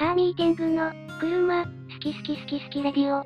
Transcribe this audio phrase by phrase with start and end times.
[0.00, 3.22] カーミーティングの車、好き好き好き好きレディオ。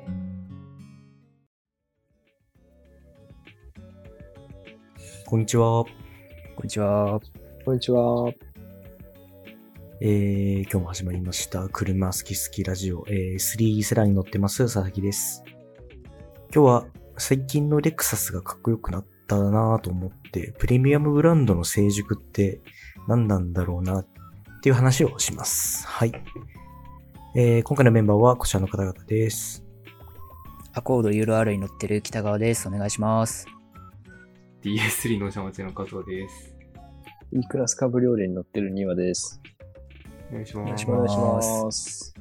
[5.25, 5.85] こんにちは。
[5.85, 5.87] こ
[6.61, 7.21] んにちは。
[7.63, 8.29] こんにちは。
[10.01, 11.69] えー、今日も始まりました。
[11.69, 15.45] 車好き好きラジオ、えー、3セラーに乗ってます、佐々木です。
[16.53, 16.85] 今日は
[17.17, 22.59] 最近のレクサスがかっこよくなったなぁと思って、プレミアムブランドの成熟って
[23.07, 24.07] 何なんだろうなっ
[24.61, 25.87] ていう話をします。
[25.87, 26.11] はい。
[27.37, 29.61] えー、今回のメンバーはこちらの方々です。
[30.71, 32.65] アコード URL に乗ってる北川です。
[32.69, 33.45] お願いします。
[34.63, 36.55] DS3 の社町の加藤です。
[37.33, 39.41] E クラスカブリオレに乗ってるニワです。
[40.31, 40.85] お願いします。
[40.87, 42.15] お願いします。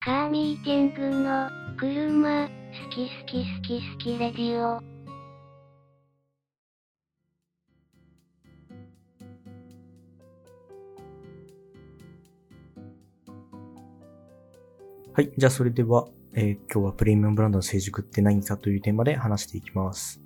[0.00, 2.50] カーミーティングの車、好
[2.90, 4.97] き好き好き好きレディオ。
[15.18, 15.32] はい。
[15.36, 20.20] じゃあそれでは、えー今日はプレミアムブランドの成熟って何かというテーマで話していきます。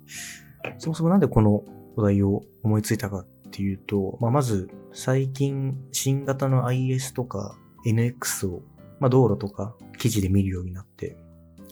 [0.77, 1.63] そもそもなんでこの
[1.95, 8.61] お題を思いついたかっていうと、まあ、まず最近新型の IS とか NX を、
[8.99, 11.17] まあ、道路とか記事で見るようになって、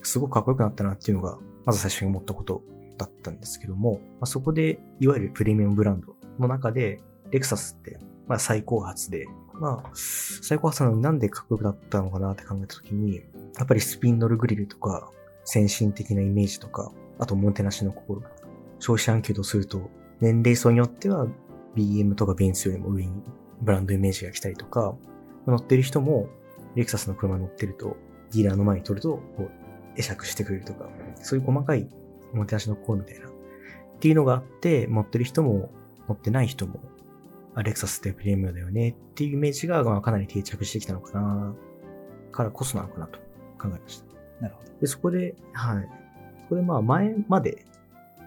[0.02, 2.64] すごくかっこよくなったなっていうのが、まず最初に思ったこと
[2.98, 9.28] だったんですけども、まあ、そこで、いわゆるプレミアムブランドの中で、レクサスって、まあ、最高発で、
[9.62, 13.22] まあ、最高発なのなんでかっこよくなったのかなって考えたときに、
[13.56, 15.08] やっぱりスピンドルグリルとか、
[15.44, 18.22] 先進的なイメージとか、あとおもてなしの心。
[18.80, 19.88] 消費者アンケートすると、
[20.20, 21.28] 年齢層によっては
[21.76, 23.12] BM とかベンツよりも上に
[23.60, 24.96] ブランドイメージが来たりとか、
[25.46, 26.28] 乗ってる人も
[26.74, 27.96] レクサスの車に乗ってると、
[28.32, 30.88] ディーラーの前に撮ると、こう、会釈してくれるとか、
[31.22, 31.88] そういう細かい
[32.32, 33.28] おもてなしの心みたいな。
[33.28, 33.30] っ
[34.00, 35.70] ていうのがあって、持ってる人も
[36.08, 36.80] 持ってない人も、
[37.54, 41.54] あ、レクサスってプレミアムだよねっていうイメージがまあかなり定着してきたのかな、
[42.30, 43.18] からこそなのかなと
[43.58, 44.06] 考えました。
[44.40, 44.68] なるほど。
[44.80, 45.88] で、そこで、はい。
[46.42, 47.64] そこでまあ前まで、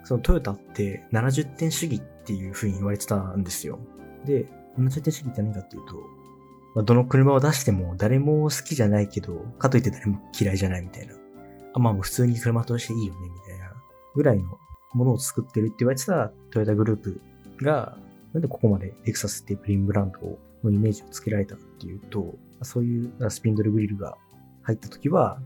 [0.04, 3.80] そのトヨタって70点主義っていう風に言われてたんですよ。
[4.26, 4.46] で、
[4.78, 5.96] 70点主義って何かっていうと、
[6.76, 11.16] まあ、どの車を出しても誰も好きじゃないけど、かといって誰も嫌いじゃないみたいな。
[11.74, 13.72] あ、まあ普通に車としていいよね、みたいな
[14.14, 14.60] ぐらいの
[14.94, 17.22] ものを作ってるって言われてたトヨタグループ
[17.62, 17.98] が、
[18.36, 24.18] なんでここまでレクサスっていうプリンブランドのイメージをつけられたかっていうと、そういうスピンドルグリルが
[24.64, 25.40] 入った時は、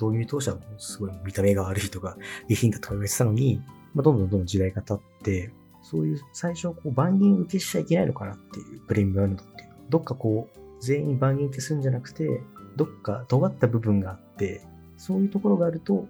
[0.00, 2.16] 導入当初はもすごい見た目が悪いとか、
[2.48, 3.60] 下品だとか言われてたのに、
[3.92, 5.50] まあ、どんどんどんどん時代が経って、
[5.82, 9.70] そういう最初こう万人受けしちゃいけないのかなっていうプレミアムブランドっていう。
[9.88, 12.40] どっかこう、全員万人受けするんじゃなくて、
[12.76, 14.62] どっか尖った部分があって、
[14.96, 16.06] そういうところがあると、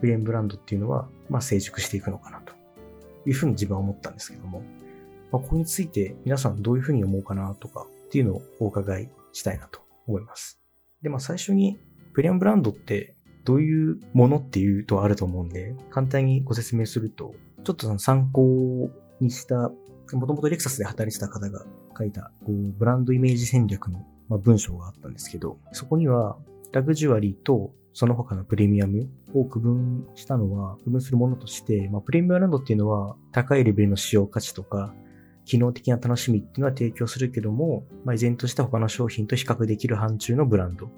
[0.00, 2.54] プレミアムブランドっていうのは、まあ成熟していくのかなと
[3.24, 4.64] いうふうに自分は思ったんですけども、
[5.32, 10.60] まあ、ここについて皆さんどういうふうに思うかなとかっていうのをお伺いしたいなと思います。
[11.02, 11.78] で、まあ最初に
[12.12, 13.14] プレミアムブランドって
[13.44, 19.70] どういうものっていうとあると思うんで、簡単にご説明すると、ちょっとその参考にした、
[20.12, 21.64] もともとレクサスで働いてた方が
[21.96, 26.36] 書いた、こう、ブランドイメージ戦略の、ま、文章があったんですけど、そこには、
[26.72, 34.94] ラグジュアリーとその他のプレミアムを区分したのは、区分するものとして、まあ、プレミアムブランドっていうのは、高いレベルの使用価値とか、
[35.44, 40.88] 機能的な楽しみっていうのは提供するけども、まあ、依然として他の商品と比較できる範疇のブランド。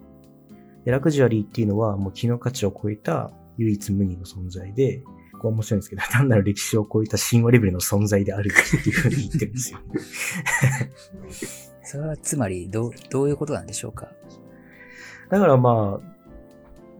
[0.85, 5.03] でラグジュアリーっていうのはもう機能価値を超えた唯一無二の存在で、
[5.33, 9.79] ここは面白いんですけど、 単なる歴史を超えた神話レベルの存在であるっていうふうに言ってるんですよ。
[11.85, 14.09] それはつまり、どう、どういうことなんでしょうか？
[15.31, 16.17] だからまあ、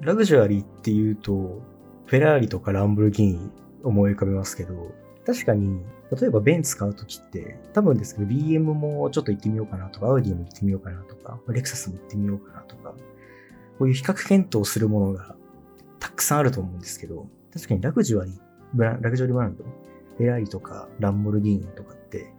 [0.01, 1.63] ラグジュアリーっていうと、
[2.07, 3.51] フェラーリとかランボルギーニ
[3.83, 4.93] 思い浮かべますけど、
[5.25, 5.81] 確かに、
[6.21, 12.95] 例えばベンツ買うときって、多分ですけど、BM もちょっと行ってみようかなとか、アウディも行ってみようかなとか、レクサスも行ってみようかなとか、
[13.79, 15.35] こういう比較検討するものが
[16.01, 18.35] たくさんあると思うんですけど、確かにラグジュアリー、
[18.75, 19.65] ブララグジュアリーブランド、
[20.17, 22.33] フェラーリとかランボルギーニとかって、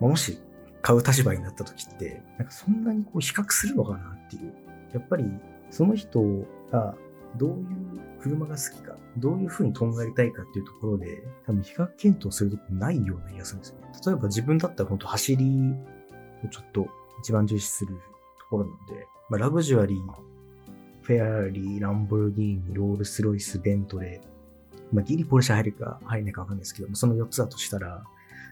[0.00, 0.38] もし
[0.82, 4.52] 買う立場になった時って、なんかそんなにこう比較するのかなっていう。
[4.92, 5.24] やっぱり
[5.70, 6.22] その人
[6.70, 6.94] が
[7.36, 7.66] どういう
[8.20, 13.86] 車が好きか、どういう風にとんがりたいかっていうところで、多分比較検討するとこないような気がするんですよね。
[14.06, 15.74] 例えば自分だったら本当走り
[16.44, 16.86] をちょっと
[17.20, 17.94] 一番重視する
[18.38, 19.98] ところなんで、まあ、ラグジュアリー、
[21.02, 24.34] フェアリー、ランボルギーニ、ロールスロイス、ベントレー、
[24.94, 28.04] まあ、ギリポルシェ入るか入んないかわかんないですけども、その4つだとしたら、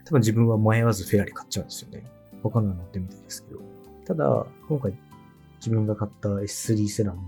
[0.05, 2.05] 多分自分は迷わずフェラリー買っちゃうんですよね。
[2.43, 3.61] 他のは乗ってみたいですけど。
[4.05, 4.99] ただ、今回
[5.59, 7.23] 自分が買った S3 セダンも、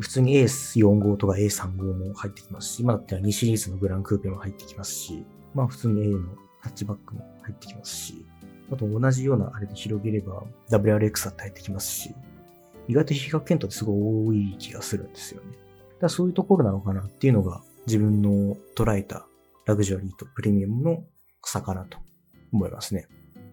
[0.00, 5.24] 普通に A45 とか A35 も入ってきますし、今だったら2シリーズのグランクーペも入ってきますし、
[5.54, 6.20] まあ普通に A の
[6.60, 8.26] ハッチバックも入ってきますし、
[8.70, 12.14] あと同じようなあれで広げれば WRX だって入ってきますし、
[12.86, 15.50] 意外と比較検討ってすごい多い気がするんですよね。
[15.50, 15.58] だか
[16.02, 19.26] らそういうところなのかなっていうのが自分の捉えた
[19.66, 21.04] ラグジュアリーとプレミアムの
[21.42, 21.98] 差かなと
[22.52, 23.06] 思いますね。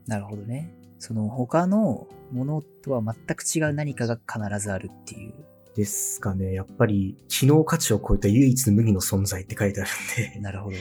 [0.07, 0.73] なるほどね。
[0.99, 5.33] その他のものとは全く違う何かが必ずあるっていう。
[5.75, 6.53] ですかね。
[6.53, 10.39] やっぱり、機能価値を超えた唯一無二の存在って書いてあるんで。
[10.41, 10.77] なるほど。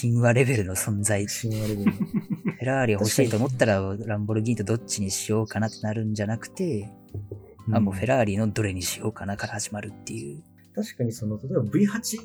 [0.00, 1.26] 神話レベルの存在。
[1.26, 1.92] 神話レベルの。
[2.56, 6.88] フェラーリ欲しいと思ったらランボルギーニとどっちにしようかなってなるんじゃなくて、
[7.72, 10.42] あ、もうフェラーリのどれにしようかなから始まるっていう。
[10.74, 12.18] 確かにその、例えば V8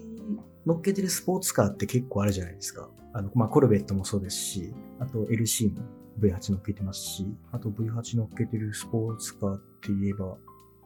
[0.66, 2.90] 乗っけてるスポーツカーって結構あるじゃないですか。
[3.14, 5.82] あの、まあ、コルベットもそうですし、あと LC も
[6.20, 10.38] V8 乗っけてますし、あと V8 乗っけてるスポーツカーって言えば、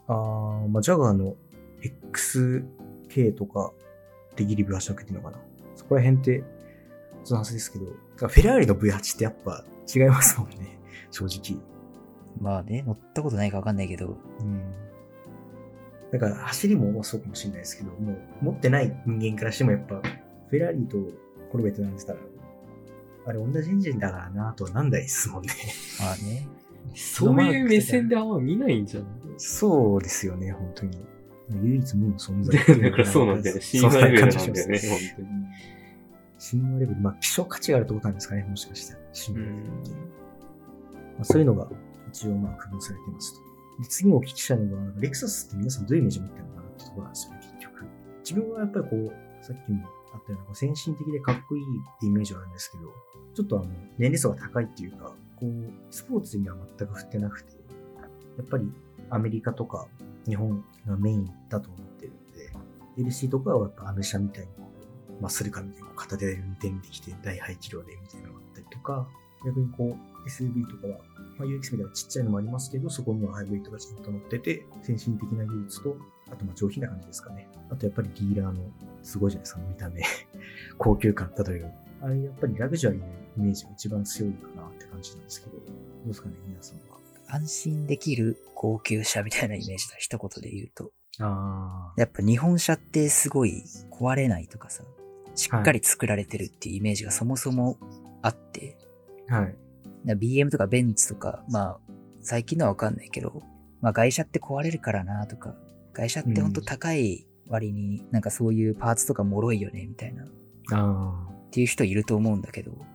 [0.08, 1.36] あー、まあ、ジャガーの
[2.14, 3.72] XK とか
[4.36, 5.38] でギリ V8 乗っけてるのかな？
[5.76, 6.44] そこら辺って、
[7.24, 9.64] その話ですけど、フェラーリの V8 ってやっぱ
[9.94, 10.80] 違いますもんね。
[11.12, 11.62] 正直。
[12.40, 14.72] まあね、乗ったことないかわかんないけど、うん。
[16.12, 20.02] だから走りもそうかもしれないですけど、もう持ってない人間からしてもやっぱ、
[20.50, 20.98] フェラーリと
[21.52, 22.20] コルベットなんて言ったら、
[23.28, 25.54] あれ同じエンジンだからなとはなんないですもんね。
[26.00, 26.48] まあね、
[26.94, 29.10] そういう目線であんま見ないんじゃない？
[29.38, 30.98] そうですよね、本当に。
[31.64, 33.62] 唯一無二の存在 だからそうなんだよね。
[33.72, 35.28] 神そん話レベルなんだよね、本当に。
[36.52, 37.02] 神話レベル。
[37.02, 39.00] まあ、希少価値があるってことなんですかね、もしかしたら。
[39.14, 40.02] 神話レベルっていううん
[41.16, 41.70] まあ、そういうのが
[42.10, 43.40] 一応まあ区分されてますと。
[43.84, 47.86] で次にお聞きしたいのが、レクサスって皆さんどういうイメージを持ってるのかなってところなんですよね、結局。
[48.24, 52.84] 自分はやっぱりこう、さっきもあったようなこう先進的でかっこいいってイメージはあるんですけど、
[53.34, 53.66] ちょっとあの、
[53.98, 57.54] 年齢層が高いっていうか、こう、スポーツには全く振ってなくて、
[58.38, 58.72] やっぱり
[59.10, 59.88] アメリカとか
[60.28, 64.70] 日本がメインだと思ってるんで、LC とかはやっぱアメ車みたいにこ
[65.20, 69.08] う、マッスルカみたいに片手で運転できて大排気量でみたいなのがあったりとか、
[69.46, 71.00] 逆にこう SUV とかは、
[71.38, 75.98] まあ、UX みたいなちっちゃいのもありますけど、そこにはハイブリッドがちゃんと乗ってて、先進的な技術と、
[76.32, 77.48] あとまあ上品な感じですかね。
[77.70, 78.64] あとやっぱりディーラーの、
[79.04, 80.02] すごいじゃないですか、見た目。
[80.78, 81.60] 高級感、例え
[82.02, 82.08] ば。
[82.08, 85.64] あれやっぱりラグジュアリーのイメージが一番強いかなって感じなんですけど、ど
[86.06, 86.98] うですかね、皆さんは？
[87.28, 89.96] 安心できる高級車みたいなイメージだ。
[89.98, 90.92] 一言で言うと。
[91.20, 94.84] あやっぱ日本車ってすごい壊れないとかさ、
[95.34, 97.78] しっかり作られてるっていうイメージがそもそも
[98.22, 98.78] あって、
[99.30, 99.36] あ。
[99.36, 99.56] はい。
[100.06, 101.80] だ BM とかベンツとか、まあ、
[102.22, 103.42] 最近のはわかんないけど、
[103.82, 105.56] まあ外車って壊れるからなとか、
[105.94, 110.28] 外車ってほんと高い割になんかそういうパーツとか脆いよねみたいな、っ
[110.74, 112.86] あていう人いると思うんだけど、あ。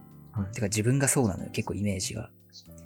[0.42, 0.60] はいて。
[0.60, 2.30] か自分がそうなのよ、結構イメージが。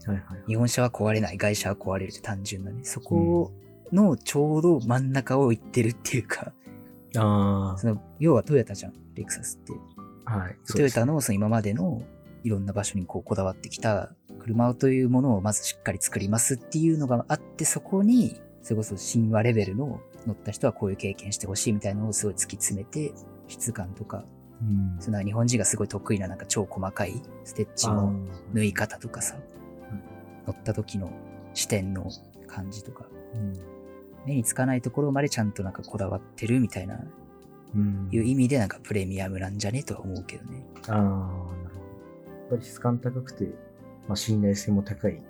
[0.07, 0.23] はいはい。
[0.49, 2.85] 日本車は壊れない、外車は壊れるって単純なね。
[2.85, 3.53] そこ
[3.93, 6.53] のちょうど真ん中を行ってるっていうか、
[7.17, 9.73] あその、要はトヨタじゃん、レクサスって。
[10.25, 10.39] あ。
[10.39, 10.57] はい。
[10.67, 12.03] トヨタのその今までの
[12.43, 23.13] いろんな場所にこうこだわってきた車というものをまずしっかり作りますっていうのがあって、そこに、それこそ神話レベルの乗った人はこういう経験してほしいみたいなのをすごい突き詰めて、
[23.49, 24.25] 質感とか、
[24.65, 24.97] うん。
[24.99, 28.15] その日本人がすごい得意ななんか超細かいステッチの
[28.53, 29.37] 縫い方とかさ、
[30.47, 31.11] 乗った時の
[31.53, 32.11] 視点の
[32.47, 33.53] 感じとか、うん。
[34.27, 36.99] 目につかないところまでちゃんとなんかこだわってるみたいな、
[37.75, 38.09] うん。
[38.11, 39.83] いう意味でなんかプレミアムなんじゃね？
[39.83, 40.65] とは思うけどね。
[40.89, 41.35] ああ、なるほど。
[41.35, 43.45] やっぱり質感高くて、
[44.09, 45.21] まあ、信頼性も高い、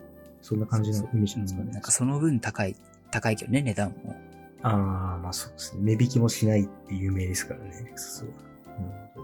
[0.43, 1.67] そんな感じのイメージなんですかね。
[1.69, 2.77] うんなんかその分高い、
[3.11, 4.17] 高いけどね、値段も。
[4.63, 5.97] ああ、まあそうですね。
[5.97, 8.31] 値引きもしないって有名ですからね、レクサスは。
[8.31, 9.24] なるほど。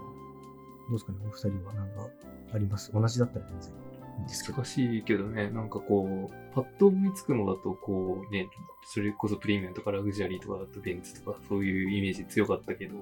[0.95, 2.07] うですかね、お二人はなんか
[2.53, 2.91] あります？
[2.93, 3.73] 同じだったら全然い
[4.19, 4.57] いんですけど。
[4.57, 8.47] 難しいけどね、なんかこう、パッと思いつくのだと、こうね、
[8.85, 12.95] それこそプレミアムとかラグジュアリーとかだとベンツとかそういうイメージ強かったけど、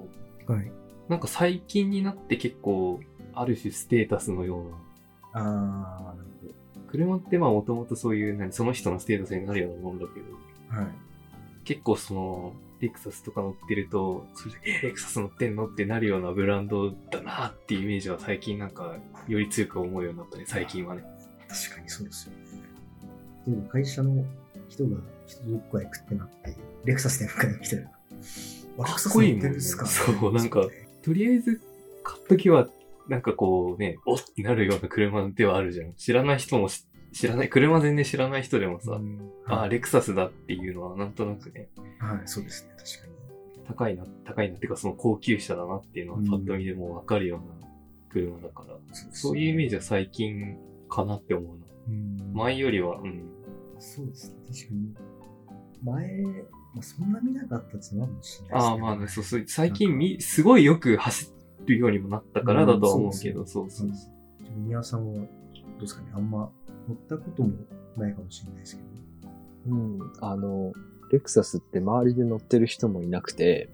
[0.46, 0.70] はい。
[1.08, 3.00] なんか最近になって結構、
[3.32, 4.76] ある種ステータスのような、
[5.42, 6.54] ああ、なる
[6.88, 10.26] 車ってまあもともとそういう、何、その人のステータスになるようなもんだけど、
[10.70, 10.80] ほど。
[10.82, 10.90] はい。
[11.64, 18.96] 結構その、レクサスとか乗ってると、それで、え、レクサス乗ってんのってなるようなブランドだなっていうイメージは最近なんか、
[19.28, 21.02] より強く思うようになったね、最近はね。
[21.48, 22.38] 確かにそうですよね。
[23.46, 24.24] 例えば会社の
[24.68, 24.96] 人が
[25.26, 27.84] 人とどっかへ行くってなって、レクサスで迎えに来てる。
[27.84, 27.90] か？
[28.82, 30.66] っこいいもんねそうなんか
[31.02, 31.60] とりあえず、
[32.02, 32.68] 買っときは、
[33.08, 35.92] なんかこうね、おっってなるような車ではあるじゃん。
[35.94, 43.66] 知らない人もし知らない、車全然知らない人でもさ、うんああ、はいレクサスだっていうのはなんとなくね、はい、そうですね、確かに。
[43.66, 47.68] 高いな、高いなっていうかその高級車だなっていうのはうんパッと見でもわかるような
[48.10, 48.76] 車だから、
[49.12, 50.56] そういうイメージは最近
[50.88, 51.66] かなって思うな。
[51.88, 53.22] うん前よりは、うん。
[53.78, 54.94] そうですね、確かに。
[55.82, 56.22] 前、
[56.74, 61.32] まあ、そんな見なかったっていうのはあるかもしれないですああ、まあね、そうそう、最近み、すごいよく走
[61.66, 64.10] るようにもなったからだとは思うけど、そうそうそう。
[64.58, 65.28] 宮さん
[65.80, 66.08] はうですかね。
[66.14, 66.50] あんま
[66.88, 67.50] 乗ったことも
[67.96, 70.12] ないかもしれないですけどうん。
[70.20, 70.72] あの、
[71.10, 73.70] レクサスって周りで乗ってる人もいなくて、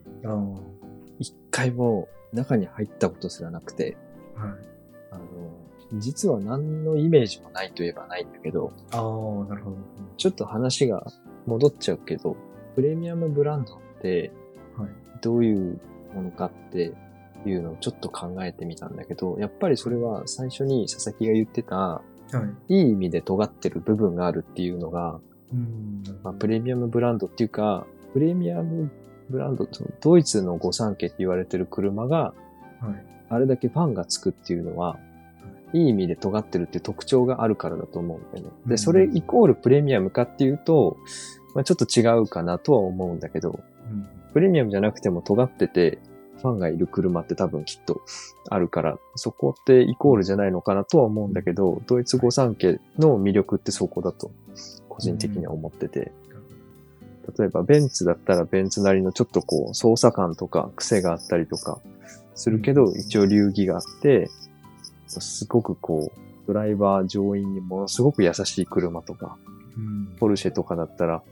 [1.19, 3.97] 一回も中に入ったことすらなくて、
[4.35, 4.51] はい。
[5.13, 5.25] あの、
[6.01, 9.77] 実は何のイメージもないといえばないんだけど、ああ、なるほど。
[10.17, 11.07] ちょっと話が
[11.47, 12.37] 戻っちゃうけど、
[12.75, 14.33] プレミアムブランドって。
[15.23, 15.81] どういう
[16.15, 16.89] ものかってい
[17.55, 22.03] うのをちょっと考えてみたんだけど、やっぱりそれは最初に佐々木が言ってた、は
[22.69, 22.75] い。
[22.75, 25.21] いい意味で尖ってる部分があるっていうのが、
[25.53, 26.03] うん。
[26.23, 28.91] まあ、プレミアムブランドっていうか、プレミアム
[29.31, 29.69] ブランド、
[30.01, 32.35] ドイツの御三家って言われてる車が、
[32.81, 33.05] はい。
[33.29, 34.99] あれだけファンがつくっていうのは、
[35.73, 38.51] いい意味で尖ってるっていう特徴があるからだと思うんだよね。
[38.67, 40.97] で、うんそれイコールプレミアムかっていうと、
[41.55, 43.61] まあ、ちょっと違うかなとは思うんだけど、
[43.91, 44.07] うん。
[44.33, 45.99] プレミアムじゃなくても尖ってて、
[46.47, 48.03] ファンがいる車って多分きっと
[48.49, 54.31] あるから、そこってイコールじゃないのかなとは思うんだけど、ドイツ御三家の魅力ってそこだと、
[54.89, 56.13] 個人的には思ってて。
[57.39, 61.81] 例えばベンツだったらベンツなりのちょっとこう操作感とか癖があったりとか
[62.37, 64.31] するけど、一応流儀があって、
[65.09, 69.37] すごくこう、ドライバー乗員にものすごく優しい車とか、
[69.77, 70.17] うん。
[70.19, 71.23] ポルシェとかだったら、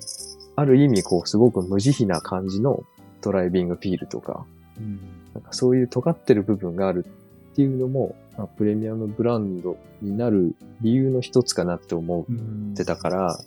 [0.56, 2.84] ある意味こう、すごく無慈悲な感じの
[3.20, 4.44] ドライビングフィールとか、
[4.78, 4.98] うん。
[5.34, 7.04] なんかそういう尖ってる部分がある
[7.52, 12.72] っていうのも、まあ、プレミアムブランドになる理由の一つかなって思うん。
[12.72, 13.44] ってたから、い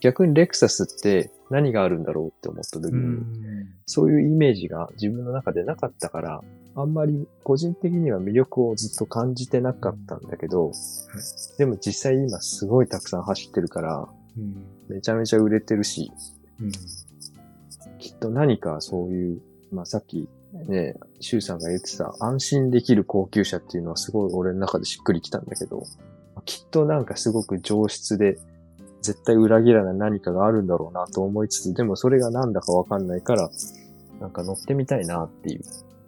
[0.00, 3.26] 逆にレクサスって何があるんだろうって思った時うに、ん。
[3.86, 6.42] そういうイメージが自分の中でなかったから、
[6.76, 10.72] あんまり個人的には魅力をずっと感じてなかったんだけど、
[11.58, 14.08] でも実際今すごいたくさん走ってるから、
[14.38, 14.64] うん。
[14.88, 16.12] めちゃめちゃ売れてるし、
[16.60, 16.70] うん。
[17.98, 19.40] きっと何かそういう、
[19.72, 25.84] まあさっきね、シュウさんが言ってた安心できる高級車っていうのはすごい俺の中でしっくりきたんだけど、
[26.44, 28.38] きっとなんかすごく上質で、
[29.02, 33.50] 絶対裏切らない何かがあるんだろうなと思いつつ、でもそれがなんだかわかんないから、
[34.20, 35.62] なんか乗ってみたいなっていう、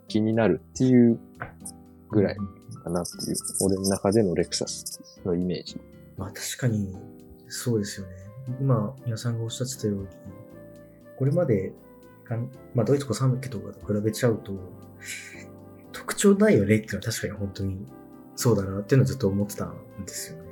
[0.08, 1.18] 気になるっていう
[2.10, 2.36] ぐらい
[2.84, 5.80] かなっていう、俺の中でのレクサスのイメージ。
[6.18, 6.94] まあ確かに、
[7.48, 8.12] そうですよね。
[8.60, 10.06] 今、皆さんがおっしゃってたように、
[11.16, 11.72] これまで、
[12.74, 14.52] まあドイツコ3家とかと比べちゃうと、
[15.92, 17.86] 特徴ないよねっていうのは確かに本当に
[18.36, 19.74] そうだなっていうのをずっと思ってたん
[20.04, 20.50] ですよね。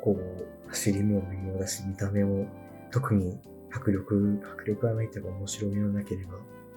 [0.00, 2.46] こう、走りも微妙だし、見た目も
[2.90, 3.38] 特に
[3.70, 6.34] 迫力、迫力がないっていうか面白みもなければ、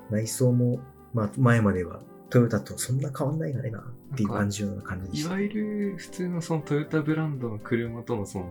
[0.09, 0.79] 内装も、
[1.13, 5.29] まあ前まではトヨタとそんな変わんないがねなっていう感じような感じでした。
[5.29, 8.49] いわゆる普通のそのトヨタブランドの車とのその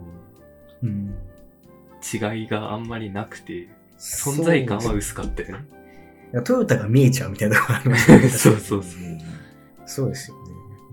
[0.83, 1.15] うん。
[2.05, 5.65] 違いがあんまりなくて、存在感は薄かったよね。
[6.33, 8.29] いやトヨタが見えちゃうみたいなところありますよね。
[8.29, 9.03] そうそうそう。
[9.87, 10.43] そうですよね。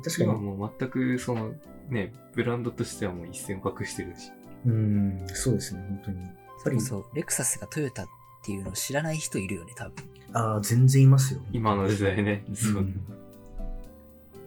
[0.03, 0.39] 確か今に。
[0.41, 1.53] もう全くその
[1.89, 4.31] ね、ブランドとしてはもう一線を画してるし。
[4.65, 6.21] うん、そうですね、本当に。
[6.21, 8.07] やっぱり、そう、レクサスがトヨタっ
[8.45, 9.93] ていうのを知らない人いるよね、多分。
[10.33, 11.41] ああ、全然いますよ。
[11.51, 12.45] 今の時代ね。
[12.53, 12.81] そう。
[12.83, 13.01] ん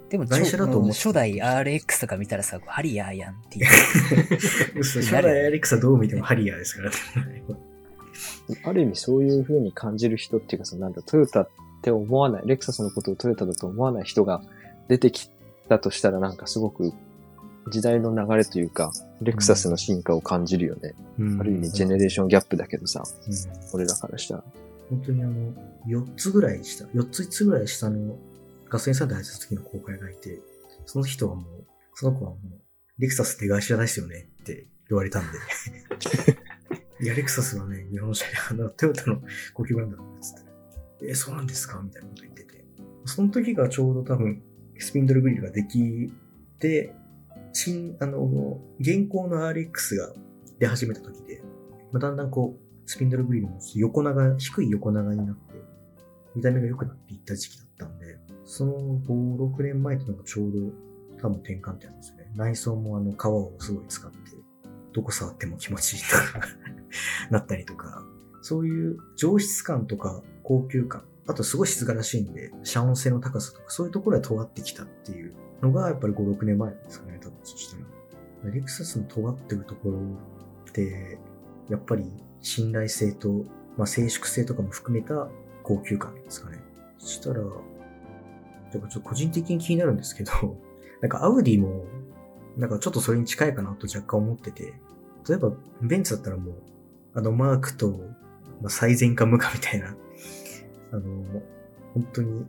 [0.09, 3.67] でも、外車だと思う初代 RX とか見たらさ、ハリアーやんっていう。
[4.79, 7.45] 嘘初代アレクサどう見てもハリアーですからね。
[8.65, 11.49] ある意味そういう風に感じる人っていうか、そのなんだ、トヨタっ
[11.83, 14.43] て思わない、レクサスのことをトヨタだと思わない人が
[14.89, 15.31] 出てき
[15.69, 16.93] たとしたらなんかすごく
[17.71, 18.93] 時代の流れというか、
[19.23, 20.95] レクサスの進化を感じるよね。
[21.19, 23.35] うんある意味ジェネレーションギャップだけどさ、うん
[23.73, 24.45] 俺らからしたら。
[24.91, 25.53] 本当にあの、
[25.87, 28.17] 4つぐらい下、4つ5つぐらい下の
[28.69, 30.41] ガソリンスタンド入った時の後輩がいて、
[30.87, 35.39] その人はもう、その子はもう、レクサスって会社ですよねって言われたんで。
[37.01, 39.21] いや、レクサスはね、日本車で、あの、トヨタの
[39.53, 40.45] 高級ブランドなんですっ
[41.01, 41.11] て。
[41.11, 41.81] え、そうなんですか？
[41.83, 42.65] みたいなこと言ってて。
[43.05, 44.43] その時がちょうど多分、
[44.79, 46.13] スピンドルグリルができ
[46.59, 46.95] て、
[47.53, 50.13] 新、あの、現行の RX が
[50.59, 51.43] 出始めた時で、
[51.93, 55.55] まあ、だんだんこう、スピンドルグリルも横長、低い横長になって、
[56.35, 58.73] 見た目が良くなっていった時期だったんで、その
[59.07, 60.59] 5、6年前っていうのがちょうど
[61.21, 62.31] 多分転換点なんですね。
[62.35, 64.17] 内装もあの革をすごい使って、
[64.93, 66.47] どこ触っても気持ちいいとか
[67.31, 68.05] なったりとか、
[68.43, 75.33] そういう上質感とか高級感、あとすごい質がらしいんで、遮音性の高さとかそういうところで尖ってきたっていう
[75.63, 77.85] のがやっぱり5、6年前ですかね、多分そしたら。
[78.51, 81.19] レクサスの尖ってるところって、
[81.71, 82.05] やっぱり
[82.43, 83.47] 信頼性と、
[83.77, 85.29] まあ、静粛性とかも含めた
[85.63, 86.59] 高級感ですかね。
[86.99, 90.33] そしたら、ちょっと個人的に気になるんですけど、
[91.01, 91.85] なんかアウディも、
[92.57, 94.75] なんかちょっとそれに近いかなと若干思ってて、
[95.29, 96.55] 例えばベンツだったらもう、
[97.15, 97.91] あのマークと、
[98.61, 99.95] まあ、最善か無かみたいな、
[100.93, 101.03] あの、
[101.95, 102.47] 本当に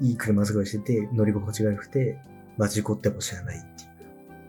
[0.00, 2.18] いい車使いしてて、乗り心地が良くて、
[2.56, 3.86] まあ事故っても知らないってい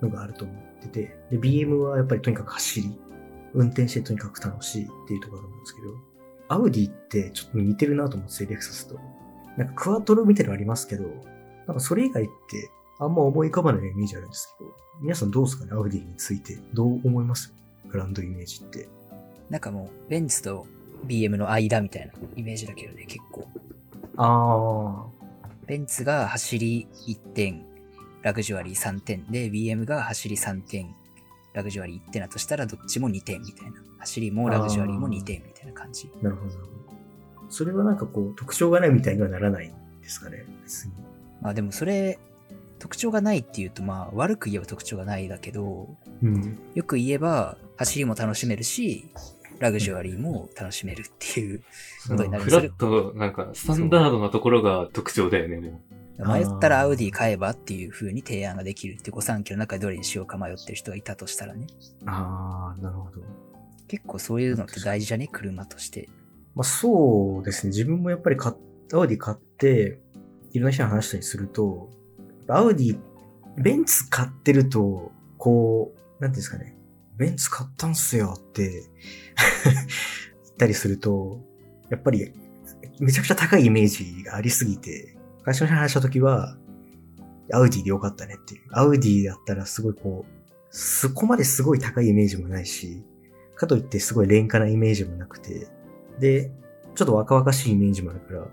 [0.01, 2.99] うのがあると思ってて、で、BM はやっぱりとにかく走り、
[3.53, 5.87] 運転してとにかく楽しいっていうところだと思うんですけど、
[6.49, 8.99] アウディってちょっと似てるなと思ってて、レクサスと。
[9.57, 11.05] なんかクワトロみたいなのありますけど、
[11.65, 14.71] なんかそれ以外ってあんま思い浮かばないイメージあるんですけど、
[15.01, 16.57] 皆さんどうですかね、アウディについて。
[16.73, 17.53] どう思います？
[17.89, 18.87] グランドイメージって。
[19.50, 20.66] なんかもう、ベンツと
[21.06, 23.48] BM の間みたいなイメージだけどね、結構。
[24.18, 25.06] あ
[25.68, 27.66] ベンツが走り1点、
[28.22, 30.94] ラグジュアリー3点で、BM が走り3点、
[31.54, 33.77] ラグジュアリー1点だとしたらどっちも2点みたいな。
[34.00, 36.10] 走りもラグジュアリーも2点みたいな感じ。
[36.20, 36.77] ー、なるほど、なるほど。
[37.50, 40.94] それはなんかこう、特徴がないみたいにはならないんですかね、別に。
[41.42, 42.20] まあでもそれ、
[42.80, 46.60] 特徴がないっていうとまあ悪く言えば特徴がないだけど、うん。
[46.74, 49.10] よく言えば走りも楽しめるし、
[49.59, 51.61] ラグジュアリーも楽しめるっていう
[52.07, 55.81] ことになるフラット、なんか、スタンダードなところが特徴だよね。
[56.19, 61.67] 迷ったらアウディ買えばっていう風に提案ができるって御三家の中でどれにしようか迷ってる人がいたとしたらね。
[62.05, 63.21] ああ、なるほど。
[63.87, 65.29] 結構そういうのって大事じゃね？
[65.31, 66.09] 車として。
[66.55, 67.69] まあそうですね。
[67.69, 68.55] 自分もやっぱり買っ
[68.93, 69.99] アウディ買って、
[70.53, 71.89] いろんな人に話したりすると、
[72.47, 72.99] アウディ、
[73.57, 76.76] ベンツ買ってると、こう、なんていうんですかね。
[77.17, 78.69] ベンツ買ったんすよって
[79.65, 79.74] 言
[80.53, 81.41] ったりすると、
[81.89, 82.31] やっぱり
[83.00, 86.57] めちゃくちゃ高いイメージがありすぎて、会社の話したときは、
[87.53, 88.62] アウディでよかったねっていう。
[88.71, 90.38] アウディだったらすごいこう、
[90.69, 93.03] そこまですごい高いイメージもないし、
[93.55, 95.67] かといってすごい廉価なイメージもなくて、
[96.19, 96.51] で、
[96.95, 98.47] ちょっと若々しいイメージもあるから、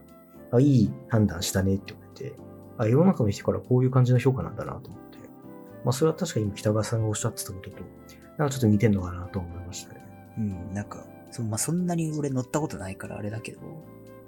[0.53, 2.37] あ、いい判断したねって言われて、
[2.79, 5.19] あ、世の中の人からこういう感じの評価なんだなと思って。
[5.85, 7.77] まあそれは確か今北川さんがおっしゃってたことと、
[8.39, 10.01] なんかちょっと似てんのかなと思いましたね。
[10.39, 13.61] うん、なんか、そまあ、そんなに俺乗ったことないからあれだけど、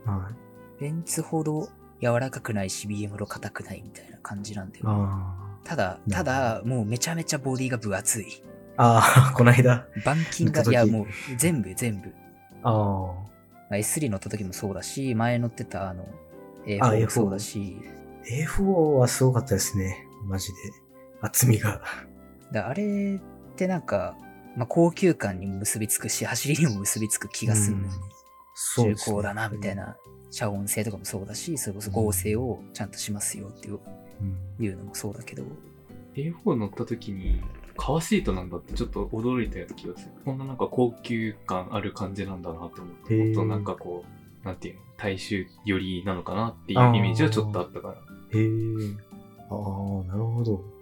[0.04, 0.30] は
[0.78, 0.80] い。
[0.80, 1.68] ベンツほど
[2.00, 4.84] 柔らかくないし、BM ほど硬くないみたいな感じなんだよ。
[4.88, 8.26] あただ、なただ、もうめちゃめちゃボディが分厚い。
[8.76, 8.98] あ。
[8.98, 9.86] ああ、この間。
[9.96, 12.12] 板金が、いやもう全部全部。
[12.62, 12.70] あ
[13.68, 18.26] まあ S3 乗った時もそうだし、前乗ってたあの、あ A4 も A4 そうだし、あ。
[18.28, 20.06] F4 はすごかったですね。
[20.24, 20.54] マジで。
[21.20, 21.80] 厚みが。
[22.52, 23.20] だあれ
[23.56, 24.14] ってなんか、
[24.54, 28.00] まあ、高級感にも結びつくし、走りにも結びつく気がするんだよね。
[28.54, 29.76] そうですね重厚だな、みたい。
[29.76, 29.96] な。
[30.30, 33.78] 遮音性とかもそうだし、それこそ合成をちゃんとしますよっていう
[34.20, 35.44] うんいうのもそうだけど、
[36.14, 37.40] A4 乗った時に、
[37.76, 40.12] 革シートなんだってちょっと驚いたような気がする。
[40.24, 44.04] こんななんか高級感ある感じなんだなと思って、もっとなんかこ
[44.42, 47.94] う、なんていうの、大衆寄りなのかなっていうイメージはちょっとあったから。
[47.94, 48.48] へえ。
[49.50, 50.75] ああ、なるほど。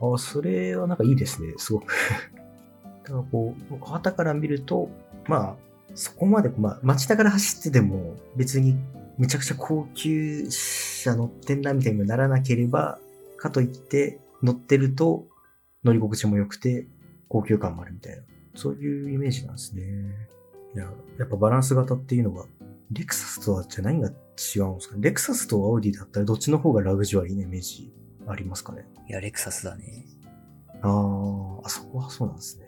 [0.00, 1.86] あ、それはなんかいいですね、すごく。
[3.04, 4.88] だからこう、旗から見ると、
[5.26, 5.56] まあ、
[5.94, 8.76] そこまで、まあ、街中から走ってても、別に
[9.18, 12.98] めちゃくちゃ高級車乗ってんなみたいにならなければ、
[13.36, 15.26] かといって、乗ってると
[15.84, 16.86] 乗り心地も良くて、
[17.28, 18.22] 高級感もあるみたいな。
[18.54, 19.82] そういうイメージなんですね。
[20.74, 20.84] いや、
[21.18, 22.46] やっぱバランス型っていうのが、
[22.92, 24.14] レクサスとはじゃあ何が違う
[24.72, 24.96] んですか？
[24.98, 27.92] レクサスとアウディだったらどっちの方がラグジュアリーなイメージ
[28.32, 30.06] ありますかねいや、レクサスだね。
[30.82, 32.66] ああ、あそこはそうなんですね。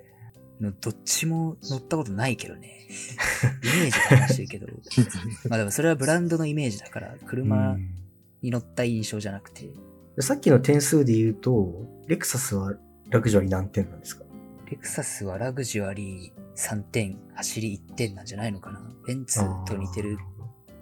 [0.60, 2.86] のどっちも乗ったことないけどね。
[3.64, 4.66] イメージで話してるけど。
[5.48, 7.94] まあでもそれはブランドのイメージだから、車うん
[8.42, 9.70] に乗った印象じゃなくて、
[10.18, 12.74] さっきの点数で言うと、レクサスは
[13.08, 14.24] ラグジュアリー何点なんですか？
[14.68, 18.82] レクサスはラグジュアリー3点、走り1点なんじゃないのかな。
[19.06, 20.18] ベンツと似てる。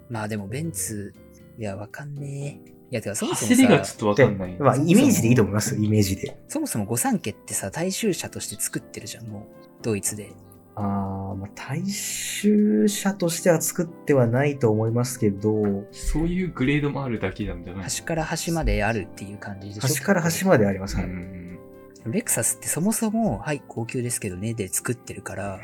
[0.09, 1.13] まあでもベンツ、
[1.59, 2.71] いや、わかんねえ。
[2.91, 4.55] いや、てかそもそもさ走りがちょっ、とわかんない。
[4.59, 6.37] まあ、イメージでいいと思います、イメージで。
[6.49, 9.43] そもそも御三家ってさ、大衆車として作ってるじゃん、もう。
[9.81, 10.31] ドイツで。
[10.75, 19.81] ああ、まあ、大衆車としては作ってはないと思いますけど、そういうグレードもあるだけなんじゃない端から端まであるっていう感じでしょ？
[19.81, 20.97] 端から端まであります。
[20.97, 21.59] うはいん。
[22.07, 25.61] レクサスってそもそも、はい、高級ですけどね、で作ってるから、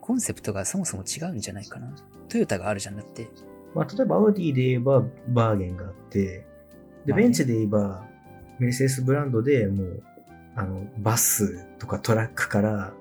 [0.00, 1.92] コンセプトがそもそも違うんじゃないかな。
[2.28, 3.28] トヨタがあるじゃんだって。
[3.74, 6.44] まあ、例えばアウディで言えばバーゲンがあって、
[7.14, 8.04] で、ベンチで言えば
[8.58, 10.02] メルセデスブランドでもう、
[10.56, 12.92] あの、バスとかトラックから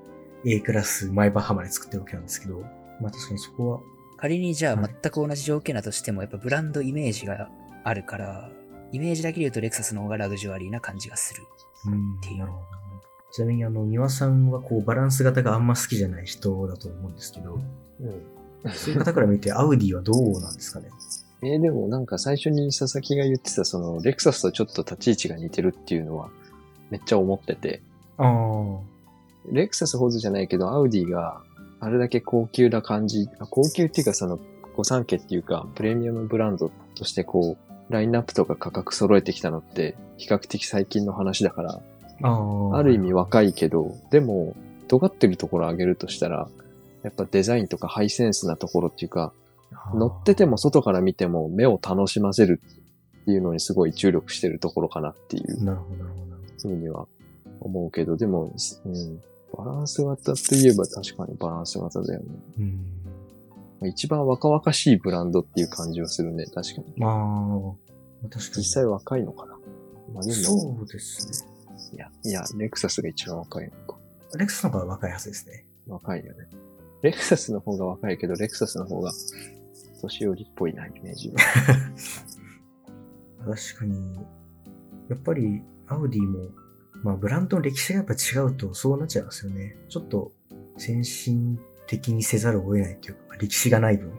[0.45, 2.61] A クラスマイバッハまで作ってるわけなんですけど、
[3.01, 3.79] まあ確かにそこは、
[4.17, 4.95] 仮にじゃあはい。
[5.01, 7.49] 全く同じ条件だとしても、やっぱブランドイメージが
[7.83, 8.49] あるから、
[8.91, 11.43] イメージだけで言うとレクサスの方がラグジュアリーな感じがする。
[11.87, 12.39] うんていう。
[12.39, 12.63] なるほど。
[13.31, 17.59] ちなみにあの、庭さんはこうバランス型があんま好きじゃない人だと思うんですけど、
[18.73, 20.89] そういう方から見てアウディはどうなんですかね？
[21.41, 26.29] えーでもなんか最初に佐々木が言ってたそのレクサスとちょっと立ち位置が似てるっていうのは
[26.89, 27.81] めっちゃ思ってて、
[28.17, 28.79] ああ。
[29.51, 31.41] レクサスほどじゃないけどアウディが
[31.79, 34.39] あれだけ高級な感じ、あ高級っていうかその
[34.75, 37.57] 御三家っていうかプレミアムブランドとしてこ
[37.89, 41.81] うラインナップとか価格揃えてきたのって比較的最近の話だから。
[42.21, 44.55] あある意味若いけど、でも、
[44.87, 46.49] 尖ってるところを上げるとしたら、
[47.03, 49.31] やっぱデザインとかハイセンスなところっていうか、
[49.93, 52.61] 乗ってても外から見ても目を楽しませる
[53.21, 57.07] っていうのにすごい注力してるところかなっていうなるほど、なるほどなるほふうには
[57.61, 58.53] 思うけど、でも、
[58.85, 59.21] うん、
[59.57, 62.25] バランス型といえば確かにバランス型だよね。
[62.57, 62.63] ど。
[62.63, 62.67] う
[63.85, 63.89] ん。
[63.89, 66.85] 一番若々しいブランドっていう感じはするね、確かに。
[66.97, 67.75] ま
[68.23, 68.57] あ、確かに。
[68.57, 69.53] 実際若いのかな。
[70.13, 71.49] まあでも、そうですね。
[71.93, 73.97] いや、いや、レクサスが一番若いのか。
[74.37, 75.65] レクサスの方が若いはずですね。
[75.87, 76.47] 若いよね。
[77.01, 79.11] レクサスの方が若いけど、レクサスの方が
[79.99, 81.35] 年寄りっぽいな、イメージは。
[83.45, 84.15] 確かに、
[85.09, 86.49] やっぱり、アウディも、
[87.03, 89.77] まあ、ブランドの歴史がやっぱ違うと、そうなっちゃいますよね。
[89.87, 90.31] ちょっと、
[90.77, 94.11] 先進的にせざるを得ないというか、歴史がない分、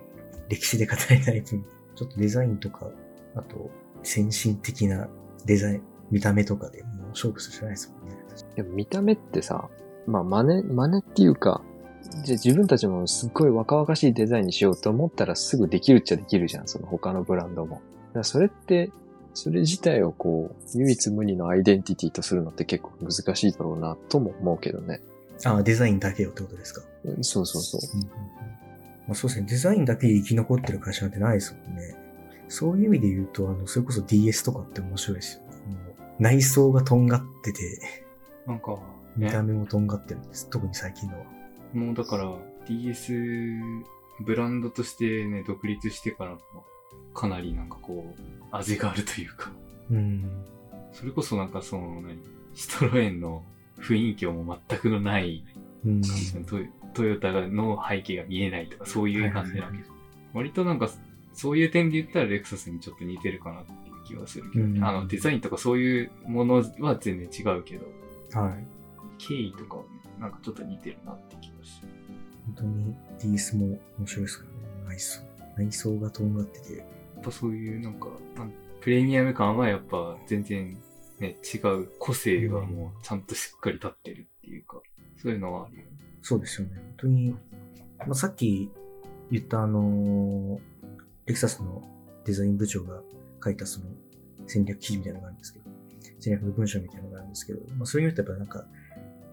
[0.48, 1.64] 歴史で語れない分、
[1.94, 2.90] ちょっとデザインとか、
[3.34, 3.70] あと、
[4.02, 5.08] 先進的な
[5.44, 8.16] デザイン、見た目とかでもう勝負するしかないですもんね。
[8.56, 9.68] でも見た目ってさ、
[10.06, 11.62] まあ真似、真似っていうか、
[12.11, 17.77] じゃあ自分たちもすっごい若々しいデザインにしようと思ったらすぐできるっちゃできるじゃん、その他のブランドも。
[17.77, 17.83] だか
[18.14, 18.90] らそれって、
[19.33, 25.01] それ自体をこう、唯一無二のアイデンティティとするのって結構難しいだろうな、とも思うけどね。
[25.44, 26.83] ああ、デザインだけよってことですか？
[27.05, 27.81] うんそうそうそう。
[27.94, 28.11] うんうんうん
[29.07, 29.46] まあ、そうですね。
[29.49, 31.96] デザインだけで生き残ってる会社なんてないですもんね。
[32.49, 35.42] そういう意味で言うと、あの、それこそ DS とかって面白いですよ。
[35.42, 37.61] もう内装がとんがってて、
[38.46, 38.73] なんか、
[39.16, 40.49] ね見た、目もとんがってるんです。
[40.51, 41.25] 特に最近のは。
[41.74, 42.33] もうだから
[42.66, 43.12] DS
[44.20, 46.40] ブランドとしてね、独立してからも
[47.14, 49.50] かなりなんかこう、味があるというか、
[49.90, 50.24] うん。
[50.92, 52.18] それこそなんかその、何、
[52.54, 53.44] シトロエンの
[53.78, 55.44] 雰囲気も全くのない、
[55.85, 56.02] うん。
[56.46, 59.78] トヨトヨタの背景が見えないとかそういう感じだけ。
[59.78, 59.85] ど、
[60.35, 60.90] 割となんか
[61.33, 64.85] そういう点で言ったらレクサスにちょっと似てるかなっていう気はするけど、うん。
[64.85, 67.87] あのデザインとかそういうものは全然違うけど、
[68.38, 68.66] はい。
[69.18, 69.88] 経緯とかはね、
[70.20, 71.87] なんかちょっと似てるなって気がして。
[72.46, 74.96] 本当に DS も面白いですからね。
[74.96, 75.20] 内装。
[75.56, 76.76] 内装がとんがってて。
[76.78, 76.85] や
[77.20, 78.06] っぱそういうなんか、
[78.37, 80.76] なんプレミアム感はやっぱ全然
[81.18, 84.80] ね、違う個性がもうちゃんとしっかり立ってるっていうか、
[85.20, 85.90] そういうのはあるよね。
[86.22, 86.74] そうですよね。
[86.76, 87.37] 本当に、ま
[88.11, 88.70] あ、さっき
[89.30, 90.70] 言ったあのー
[91.30, 91.80] レクサスの
[92.24, 93.02] デザイン部長が
[93.44, 93.87] 書いたその
[94.48, 95.64] 戦略記事みたいなのがあるんですけど、
[96.18, 98.66] 戦略の文章みたいなのがあるんですけど、まあ、それによってやっぱなんか、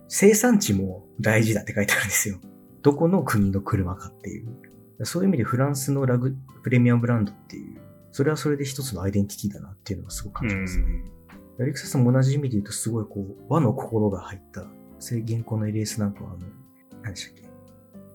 [0.08, 2.39] 生産地も大事だって書いてあるんですよ。
[2.82, 4.48] どこの国の車かっていう。
[5.04, 10.86] そういう意味でフランスのラグ、プレミアムブランドっていう、それはそれで一つのアイデンティティだなっていうのがすごく感じますね。
[11.60, 14.65] レクサスも同じ意味で言うとすごいこう、和の心が入った、
[15.00, 16.39] そういう現行の LS なんかはあの、
[17.04, 17.50] 何でしたっけ？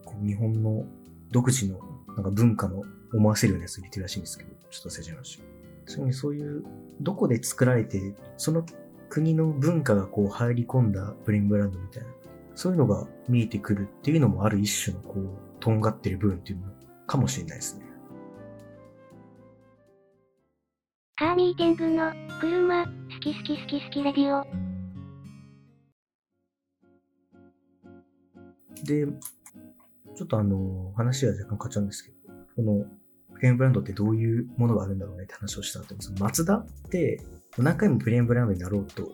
[0.04, 0.84] こう日本の
[1.30, 1.78] 独自の
[2.16, 5.38] なんか文化の思わせるようなやつ入れてるらしいんですけど、ちょっと忘れちゃいまし
[5.86, 6.12] た。
[6.12, 6.64] そういう、
[7.00, 8.64] どこで作られて、その
[9.12, 12.08] 国の文化がこう入り込んだプレミブランドみたいな、
[12.54, 16.72] そういうのが見えてくるっていうのもある一種のこう、とんがってる部分っていうの
[17.06, 17.84] かもしれないですね。
[21.16, 24.46] カーミーティングの車、好き好き好き好きレディオ。
[28.82, 29.06] で、
[30.16, 32.16] ちょっとあの、話が若干変わっちゃうんですけど、
[32.56, 32.86] この、
[33.34, 37.20] プレミアムブランドってどういうものがあるんだろうねって話をした後に、そのマツダって
[37.58, 39.08] 何回もプレミアムブランドになろうと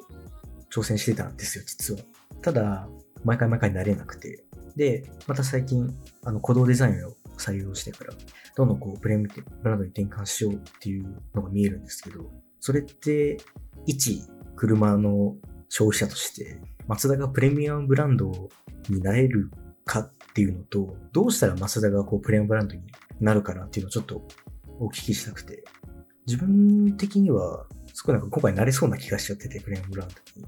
[0.72, 2.00] 挑戦してたんですよ、実は。
[2.42, 2.88] ただ、
[3.24, 4.44] 毎回毎回なれなくて。
[4.76, 5.92] で、また最近、
[6.24, 8.14] あの、鼓動デザインを採用してから、
[8.56, 13.38] どんどんこう、プレミアムブランドに転換しようっていうのが見えるんですけど、それって、
[13.86, 14.22] 一
[14.56, 15.36] 車の
[15.68, 18.50] 消費者として、マツダがプレミアムブランド
[18.88, 19.50] になれる
[19.84, 22.82] かっていうのと、どうしたらマツダがこうプレミアムブランドに
[23.20, 24.26] なるかなっていうのをちょっと
[24.80, 25.64] お聞きしたくて、
[26.26, 27.66] 自分的には、
[27.98, 30.46] すごいなんか今回慣れそうな気がしちゃってて、プレミアムブランドに。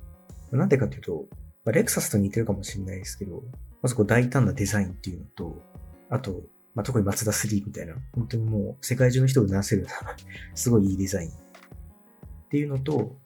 [0.57, 1.27] なんでかっていうと、
[1.65, 3.43] まあ、レクサスと似てるかもしれないですけど、
[3.83, 5.61] まずこう大胆なデザインっていうのと、
[6.11, 6.43] あと、
[6.77, 10.15] まあ、特にマツダ3みたいな、本当にもう世界中の人をうなせるような、
[10.55, 11.33] すごいいいデザインっ
[12.51, 13.17] ていうのと、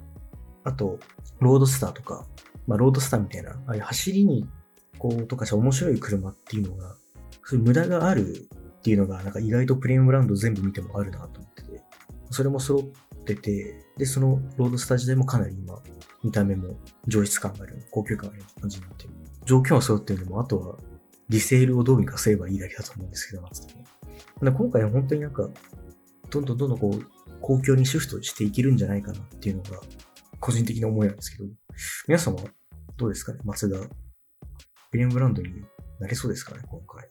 [0.64, 0.98] あと、
[1.40, 2.26] ロードスターとか、
[2.66, 4.48] まあ、ロードスターみたいな、ああいう走りに、
[4.98, 6.96] こう、とかした面白い車っていうのが、
[7.44, 11.82] そういう無駄があるっていうのが、なんか意外とプレミアムブランド全部見てもあるなと思ってて、
[12.30, 12.84] それも揃っ
[13.24, 15.80] てて、で、そのロードスター時代もかなり今、
[16.22, 19.10] 見た目も上質感がある、高級感がある感じになってる。
[19.44, 20.78] 条件は揃ってるのも、あとは、
[21.28, 23.84] リセールをどうにかすればいいだけだと思うんですけど、松田も。
[24.52, 25.48] 今回は本当になんか、
[26.30, 27.06] どんどんどんどんこう、
[27.40, 29.80] 公共にシフトしていけるんじゃないかなっていうのが、
[30.40, 31.48] 個人的な思いなんですけど、
[32.08, 32.42] 皆さんは
[32.96, 33.88] どうですかね松田。
[34.90, 35.64] プレミアムブランドに
[35.98, 37.08] なれそうですかね今回。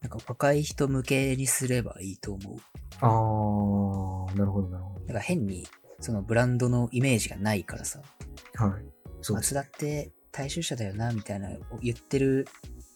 [0.00, 2.56] なんか若い人向けにすればいいと思う。
[3.00, 5.66] あー、なるほどなるほなんか変に、
[6.00, 8.00] そのブランドのイメージがないからさ、
[8.58, 8.64] ど。
[8.64, 8.84] はい。
[9.22, 11.50] そうです松田って大衆車だよな、みたいな
[11.82, 12.46] 言ってる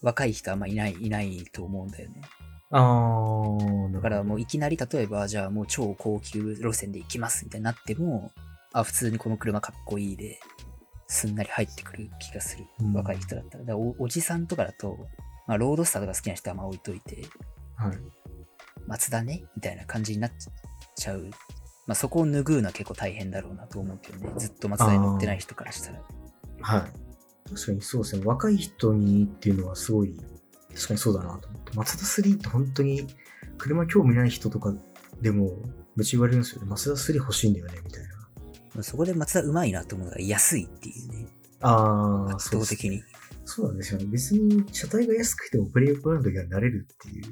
[0.02, 2.22] 若い人あんまいない、いないと思うんだよね。
[2.70, 8.33] あー、だからもういきなり例えば、じゃあもう超高級路線で行きますみたいになっても、
[8.72, 10.40] あ、普通にこの車かっこいいで、
[11.07, 12.64] すんなり入ってくる気がする。
[12.80, 13.64] うん若い人だったら。
[13.64, 14.98] だからおおじさんとかだと、
[15.46, 17.24] まあロードスターとか好きな人はまあ置いといて、
[17.76, 17.98] はい。
[18.86, 20.32] 松田ねみたいな感じになっ
[20.96, 21.30] ちゃう。
[21.86, 24.32] まあそこを拭うのは結構大変だろうなと思うけどね。
[24.38, 26.02] ずっと松田に乗ってない人からしたら。
[26.60, 26.80] はい。
[27.50, 28.24] 確かにそうですね。
[28.24, 30.16] 若い人にっていうのはすごい、
[30.74, 31.72] 確かにそうだなと思って。
[31.74, 33.06] マツダ3って本当に
[33.58, 34.74] 車興味ない人とか
[35.20, 35.56] でも、
[35.96, 36.68] めっちゃ言われるんですよね。
[36.68, 38.08] マツダ3欲しいんだよね、みたいな。
[38.74, 41.26] まあそこで松田うまいなと思うのが安いっていうね。
[41.60, 43.02] あー、圧そうです倒的に。
[43.44, 44.06] そうなんですよね。
[44.06, 47.24] 別に車体が安くてもプレイブランドにはなれるっていう。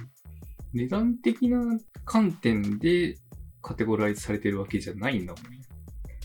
[0.72, 3.16] 値段的な観点で
[3.62, 5.62] カテゴライズされてるわけじゃないんだもんね。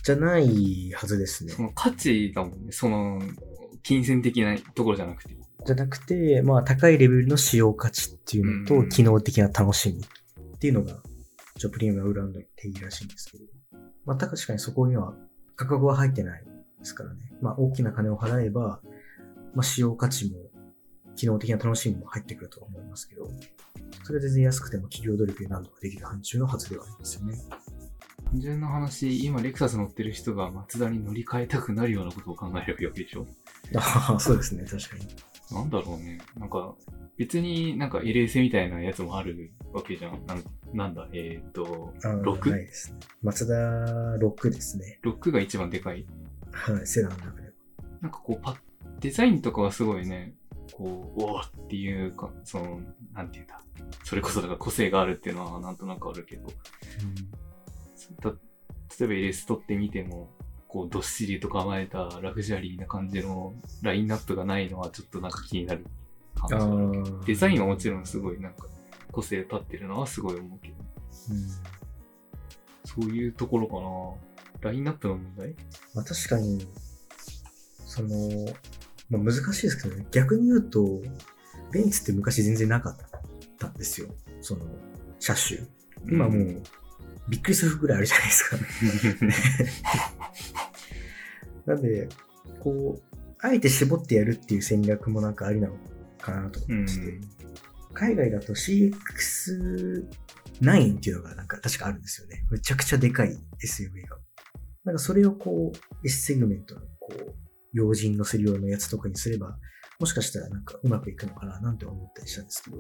[0.03, 1.61] じゃないはずですねそ。
[1.61, 2.71] の価値だもんね。
[2.71, 3.21] その、
[3.83, 5.35] 金銭的なところじゃなくて。
[5.65, 11.01] じゃなくて、まあ高いレベルの使用価値っていうのと、うん機能的な楽しみっていうのが、
[11.55, 13.43] 一応プレミアムブランドの定義らしいんですけど。
[14.05, 15.13] まあ確かにそこには
[15.57, 17.19] 価格は入ってないですからね。
[17.41, 18.79] まあ大きな金を払えば、
[19.53, 20.37] まあ使用価値も、
[21.17, 23.29] 機能的な楽しみも入ってくるとは思いますけど、
[24.03, 27.37] それは全然安くても企業努力で何とかできる範疇のはずではありますよね。
[28.31, 33.25] 単純な話、今レクサス乗ってる人がマツダに乗り換えたくなるようなことを考えればいいわけでしょ
[33.75, 35.07] ああ、 そうですね、確かに。
[35.51, 36.19] なんだろうね。
[36.37, 36.75] なんか、
[37.17, 40.25] 別になんか LS みたいなやつもあるわけじゃん。
[40.25, 42.49] なんなんだ、えーっー 6?
[42.49, 42.99] ないですね。
[43.23, 43.55] マツダ
[44.17, 44.99] 6ですね。
[45.03, 46.05] 6が一番でかい。
[46.51, 47.53] はい、セダンの中では。
[48.01, 48.57] なんかこう、パッ、
[48.99, 50.35] デザインとかがすごいね、
[50.77, 52.79] こう、おーっていうか、その、
[53.13, 53.59] なんていうんだ。
[54.03, 56.47] それこそだから個性があるっていうのはなんとなくあるけど、
[58.21, 60.29] た例えば LS 取ってみても、
[60.67, 65.85] こう、どっしりと構えたラグジュアリーな感じのラインナップがないのはちょっとなんか気になる
[66.35, 68.67] 感じがあるデザインはもちろんすごいなんか
[69.11, 70.75] 個性立ってるのはすごい思うけど、
[72.85, 74.69] そういうところかな。
[74.69, 75.55] ラインナップの問題？
[75.95, 76.67] まあ確かに、
[77.85, 78.09] その、
[79.09, 80.05] まあ難しいですけどね。
[80.11, 81.01] 逆に言うと、
[81.71, 82.97] ベンツって昔全然なかっ
[83.57, 84.07] たんですよ。
[84.41, 84.65] その、
[85.19, 85.59] 車種。
[86.09, 86.61] 今もう、
[87.29, 88.57] びっくりするぐらいあるじゃないですか。
[91.73, 92.07] なんで、
[92.59, 95.77] こう、あえて絞ってやるっていう戦略もなんかありなの
[96.19, 97.19] かなとうん思ってて、
[97.93, 100.07] 海外だと CX9
[100.97, 102.45] っていうのがなんか確かあるんですよね。
[102.49, 104.17] めちゃくちゃでかい SUV が。
[104.85, 107.46] なんかそれをこう、S セグメントのこう、
[107.77, 109.57] 要人乗せるようなやつとかにすれば、
[109.99, 112.77] もしかしたらなんかうまくいくのかななんて思ったりしたんですけど、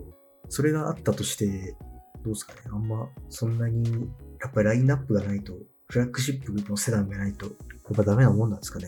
[0.49, 1.75] それがあったとして、
[2.23, 4.09] どうですかねあんまそんなに、
[4.41, 5.53] やっぱりラインナップがないと、
[5.89, 7.51] フラッグシップのセダンがないと、や
[7.93, 8.87] っぱダメなもんなんですかね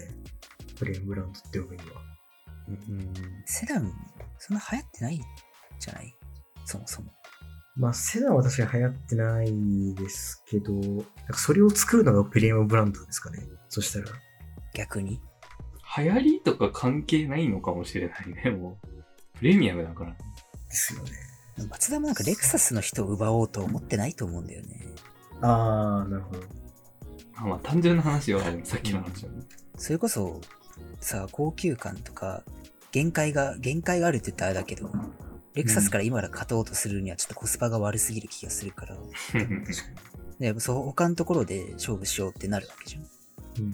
[0.77, 2.01] プレーンブランドって呼ぶには。
[3.45, 3.91] セダン、
[4.37, 5.21] そんな流行ってないん
[5.79, 6.15] じゃない？
[6.65, 7.11] そもそも。
[7.75, 13.39] まあ、セダンは確かに流行ってないですけど、なんかそれを作るのがプレミアムブランドですかね。
[13.69, 14.05] そしたら。
[14.73, 15.19] 逆に？
[16.03, 18.87] 流行りとか関係ないのかもしれないね、もう。
[19.37, 20.11] プレミアムだから。
[20.11, 20.17] で
[20.69, 21.11] すよね。
[21.69, 24.87] 松田もなんかレクサスの人を奪おうと思ってないと思うんだよね。
[25.41, 26.41] あー、なるほど。
[27.35, 29.43] あまあ単純な話はさっきの話はね。
[29.77, 30.41] それこそ、
[30.99, 32.43] さ、高級感とか、
[32.91, 34.89] 限界が、限界があるって言ったらあれだけど、
[35.53, 38.97] レクサスから今から勝とうとするにはちょっとコスパが悪すぎる気がするから、
[40.39, 43.05] でそう他のところで勝負しようってなるわけじゃん。
[43.61, 43.73] に。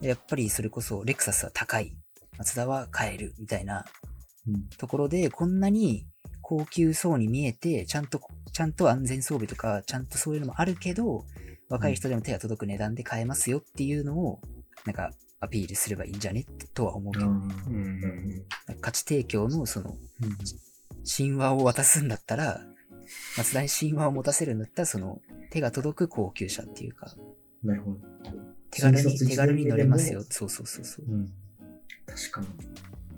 [0.00, 1.96] でやっぱりそれこそレクサスは高い、
[2.38, 3.84] 松田は買えるみたいな
[4.48, 4.54] うん。
[4.54, 4.68] うん。
[4.78, 6.06] ところで、こんなに
[6.40, 8.20] 高級そうに見えて、ちゃんと、
[8.52, 11.26] ちゃんと安全装備とか、ちゃんとそういうのもあるけど、
[11.68, 14.40] 若い人でも手が届く値段で買えますよっていうのを、
[14.86, 16.46] なんかアピールすればいいんじゃね？
[16.74, 18.46] とは思うけど、うん
[18.80, 19.96] 価値提供のその。
[21.16, 22.60] 神話を渡すんだったら、
[23.36, 27.14] 松田に神話を持たせるんだったら、その、手が届く高級車っていうか、
[27.62, 27.68] うん。
[27.68, 27.98] なるほど。
[28.70, 30.34] 手軽に、手軽に乗れますよ一。
[30.34, 31.06] そうそうそうそう。
[31.08, 31.32] うん。
[32.06, 32.46] 確かに。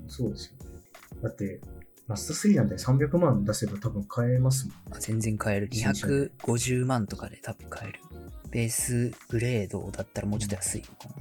[0.08, 0.80] そうですよね。
[1.22, 1.60] だって、
[2.08, 4.96] マスター3なんて300万出せば多分買えますもん。
[4.96, 5.68] あ全然買える。
[5.70, 8.00] 新車で250万とかで多分買える。
[8.50, 11.14] ベースグレードだったらもうちょっと安いのかな。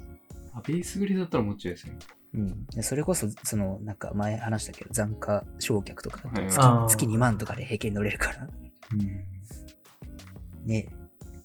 [0.54, 1.98] あベースグレーだったらもうちょいですね。
[2.34, 2.66] うん。
[2.68, 8.48] でそれこそ、その、なんか前話したけど、残価償却とかだとはい月2万とかで平均乗れるから。
[8.94, 10.68] うん。
[10.68, 10.90] ね。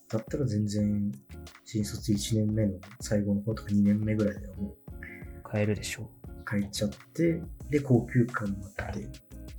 [0.09, 1.13] だったら全然、
[1.67, 6.09] 新卒1年目の最後の方とか2年目ぐらいではもう買えるでしょ
[6.45, 9.03] 買えちゃって、で、高級感もあって、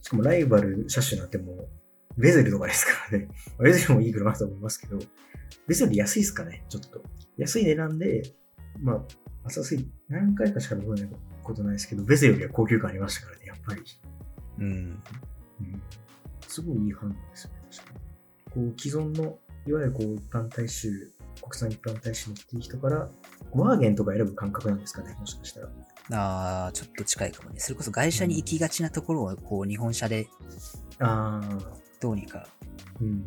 [0.01, 1.67] しかもライバル車種なんてもう、
[2.17, 3.27] ベゼルとかですからね。
[3.61, 4.97] ベゼルもいい車だと思いますけど、
[5.67, 7.03] ベゼル安いですかねちょっと。
[7.35, 8.23] 安い値段で、
[8.79, 11.09] まあ、浅すぎ、何回かしか乗らない
[11.43, 13.81] ことないですけど、ベゼよりは高級感ありましたからね、やっぱり。
[14.59, 14.65] うん。
[14.65, 15.81] うん。
[16.47, 18.69] すごいいい判断ですよね、確かに。
[18.69, 23.09] こう、既存の、いわゆるこう、一般大衆、国産一般大衆のっていう人から、
[23.53, 25.69] ワーゲンとか選ぶ感覚なんですかね、もしかしたら。
[26.11, 27.59] ああ、ちょっと近いかもね。
[27.59, 30.27] それこそ外車に行きがちなところを、こう、日本車で
[30.99, 31.59] ああ、
[31.99, 32.47] どうにか
[33.01, 33.23] うん。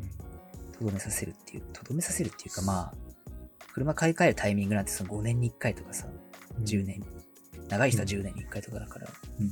[0.72, 2.94] とどめさせるっていう、とどめさせるっていうか、まあ、
[3.74, 6.08] 車買い替えるタイミングなんてその5年に1回とかさ、
[6.62, 7.04] 10年、
[7.68, 9.08] 長い人は10年に1回とかだから、
[9.40, 9.50] うん。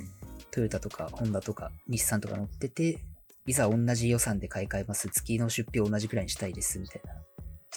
[0.51, 2.99] トヨタとかホンダとか日産とか乗ってて、
[3.47, 7.15] いざ同じ予算で買い替えます、月の出費を同じくらいにしたいです、みたいな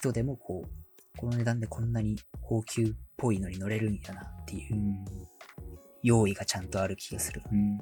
[0.01, 2.87] 人でもこう、この値段でこんなに高級っ
[3.17, 5.05] ぽいのに乗れるんやなっていううん
[6.03, 7.43] 用意がちゃんとある気がする。
[7.51, 7.77] うん。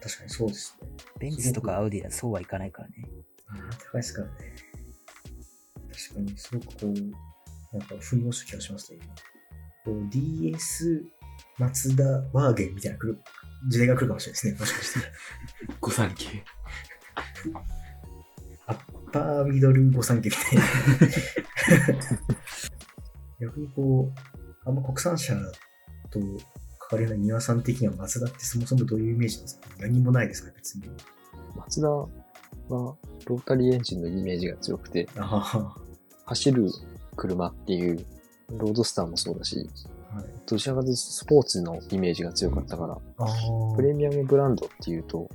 [0.00, 0.88] 確かにそうですね。
[1.18, 2.94] ベンツとかアウディはそうはいかないからね。
[3.48, 4.34] ああ、高いですからね。
[5.92, 9.14] 確かに、すごくこう、なんか、腑に落ちた気がしますね、今。
[9.84, 11.04] こう、DS、
[11.58, 13.20] マツダ、ワーゲンみたいな来る、
[13.68, 15.06] 時代が来るかもしれないですね、もしかしたら。
[15.80, 16.44] 御三家。
[19.12, 20.62] パーミドル御三家みたいな。
[23.40, 25.34] 逆にこう、あんま国産車
[26.10, 29.68] と書かれない庭さん的にはマツダってそもそもどういうイメージなんですか？
[29.78, 30.84] 何もないですか別に。
[31.56, 32.08] マツダは
[32.68, 35.74] ロータリーエンジンのイメージが強くて、あ
[36.26, 36.70] 走る
[37.16, 38.04] 車っていう、
[38.50, 39.68] ロードスターもそうだし、
[40.12, 40.26] あ、はい。
[40.46, 42.98] どちらかというとスポーツのイメージが強かったから。
[43.76, 45.28] プレミアムブランドっていうと、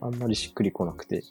[0.00, 1.22] あんまりしっくりこなくて。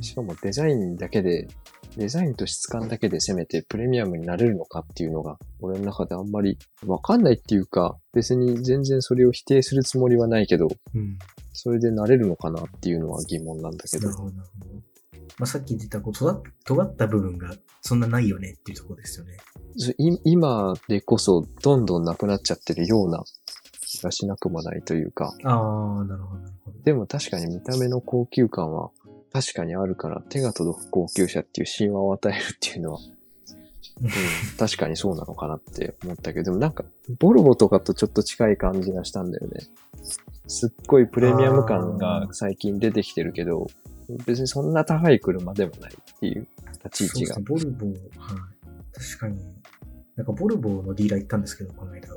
[0.00, 1.48] しかもデザインだけで、
[1.96, 11.18] デザインと質感だけで攻めてプレミアムになれるのかっていうのが、俺の中であんまりわかんないっていうか、別に全然それを否定するつもりはないけど、うん。
[11.52, 14.74] それでなれるのかなっていうのは疑問なんだけどなる、ほど、なるほど。
[15.38, 16.14] まあ、さっき言ってた、こう、
[16.64, 19.36] 尖った部分がそんなないよねっていうところですよね。
[20.24, 23.22] 今でこそどんどんなくなっちゃってるような
[23.86, 26.78] 気がしなくもないというか、ああ、なるほど、なるほど。
[26.82, 28.90] でも確かに見た目の高級感は
[29.32, 33.00] 確かにあるから手が届く高級車っていう神話を与えるっていうのは、
[34.00, 34.08] うん、
[34.56, 36.84] 確かにそうなのかなって思ったけど、でもなんか、
[37.18, 39.60] ボルボとかとちょっと近い感じがしたんだよね。
[40.46, 43.66] すっごいプレミアム感が最近出てきてるけど、
[44.26, 46.46] 別にそんな高い車でもないっていう
[46.84, 47.44] 立ち位置がそう。
[47.44, 48.38] ですね、ボルボ、はい。
[48.94, 49.38] 確かに。
[50.16, 52.08] なんかボルボのディーラー行ったんですけど、この間。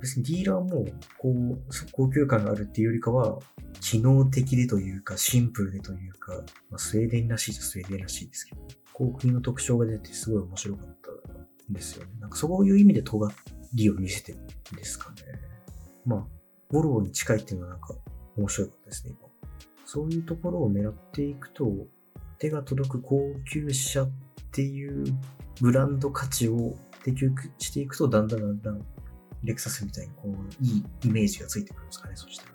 [0.00, 0.86] 別にディーラーも、
[1.18, 1.58] こう、
[1.92, 3.38] 高級感があるっていうよりかは、
[3.80, 6.34] 機能的でというか、シンプルでというか、
[6.70, 12.12] まあ、スウェーデンらしいじゃスウェーデンらしいですけど、高級の特徴が出てすごい面白かったんですよね。
[12.20, 13.30] なんかそういう意味で尖
[13.74, 15.16] りを見せてるんですかね。
[16.04, 16.26] まあ、
[16.70, 17.94] ボルボに近いっていうのはなんか
[18.36, 19.28] 面白かったですね、今。
[19.84, 21.86] そういうところを狙っていくと、
[22.38, 24.10] 手が届く高級車っ
[24.50, 25.04] ていう
[25.60, 27.28] ブランド価値を提供
[27.58, 28.82] していくと、だんだんだんだん、
[29.44, 32.50] レクサスみたいにこう、いいイメージがついてくるんですかね、そしたら。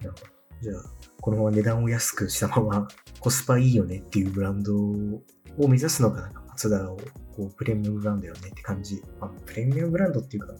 [0.00, 0.26] なるほど。
[0.60, 0.82] じゃあ、
[1.20, 2.88] このまま値段を安くしたまま、
[3.20, 6.96] コスパいいよねっていうブランドを目指すのが、なんか、マツダを、
[7.36, 9.02] こう、プレミアムブランドよねって感じ。
[9.20, 10.54] まあ、プレミアムブランドっていうか、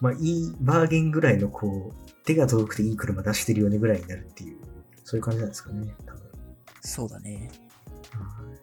[0.00, 4.58] まあ、いい、バーゲンぐらいの、こう、手が届くていい車出してるよねぐらいになるっていう、
[5.04, 6.22] そういう感じなんですかね、多分。
[6.80, 7.50] そうだね。
[8.12, 8.56] はい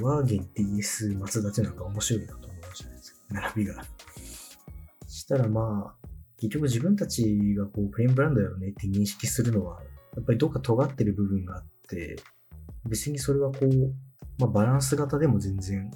[0.00, 2.96] ワーゲン DS 松田っていうのが面白いなと思いましたね。
[3.30, 3.84] 並びが。
[5.26, 6.08] そしたらまあ、
[6.38, 9.82] 結局自分たちがこう、プレーンブランドだよねって認識するのは、
[10.14, 12.16] やっぱりどっか尖ってる部分があって、
[12.88, 13.92] 別にそれはこう、
[14.38, 15.90] まあバランス型でも全然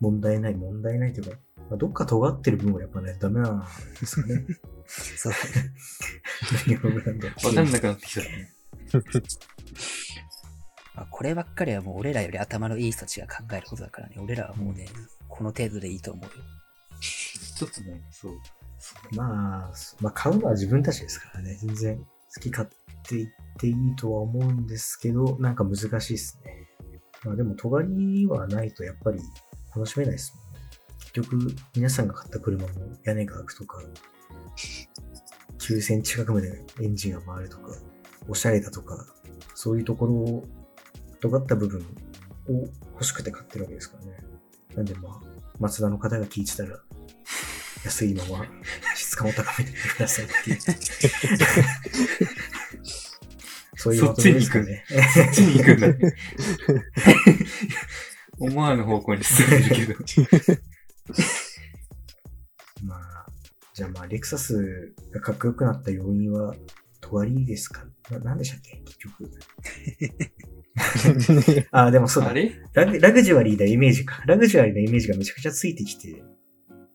[0.00, 1.36] 問題ない、問題ないというか、
[1.68, 3.60] まあ、どっか尖ってる部分はやっぱね、ダメなん
[4.00, 4.46] ですかね。
[4.86, 5.32] そう。
[6.64, 7.26] プレミアムブランド。
[7.26, 8.52] わかんなくなってきたね。
[10.94, 14.16] ま あ、こればっかりはもう俺らより頭のいい人たちが考えることだからね。
[14.20, 14.86] 俺らはもうね、
[15.26, 16.30] この程度でいいと思うよ。
[17.00, 18.32] ちょっとね、そう。
[19.12, 21.54] まあ、まあ買うのは自分たちですからね。
[21.54, 22.68] 全然好き勝
[23.08, 26.68] 手言っていいとは思うんですけど、なんか難しいですね。
[27.24, 29.20] まあでも尖りはないとやっぱり
[29.74, 30.60] 楽しめないですもんね。
[31.00, 32.68] 結局、皆さんが買った車も
[33.04, 33.82] 屋根が開くとか、
[35.58, 37.72] 9センチ近くまでエンジンが回るとか、
[38.28, 39.06] おしゃれだとか、
[39.54, 40.44] そういうところを、
[41.20, 41.80] 尖った部分
[42.48, 44.16] を欲しくて買ってるわけですからね。
[44.74, 45.12] なんでまあ、
[45.58, 46.78] 松田の方が聞いてたら、
[47.86, 48.46] 安いまま
[48.96, 50.58] 質感を高めてくださいっていう。
[53.78, 54.84] そういうまとめですかね。
[55.14, 56.14] そっちに行くんだね。
[58.38, 59.94] 思わぬ方向に進んでるけど。
[62.82, 63.26] まあ、
[63.72, 66.54] じゃあまあ、レクサスがかっこよくなった要因は、
[67.00, 67.86] 尖りですか？
[68.10, 68.82] ななんでしたっけ？
[68.84, 69.30] 結局。
[71.70, 72.34] あ、でもそうだ
[72.74, 74.22] ラグラグジュアリーなイメージか。
[74.26, 76.14] ラグジュアリーなイメージがめちゃくちゃついてきて、っ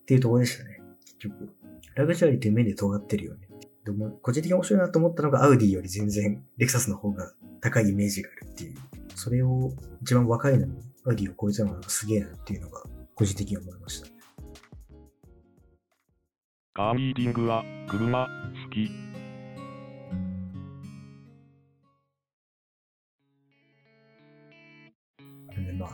[0.04, 0.81] ていうところでしたね。
[1.22, 1.54] 局。
[1.94, 3.48] ラグジュアリーという面で尖ってるよね。
[3.84, 8.76] でも、個人的に面白いなと思ったのが、アウディより全然、レクサスの方が高いイメージがあるっていう。
[9.14, 12.82] それを、一番若いのに、アウディを超えたのがすげえなっていうのが、
[13.14, 14.08] 個人的に思いました。
[16.74, 18.88] カーミーティングは車好き。
[25.54, 25.90] でまあ、